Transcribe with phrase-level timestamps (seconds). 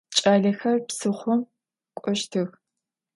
[0.15, 1.41] Ç'alexer psıxhom
[2.03, 2.49] k'oştıx.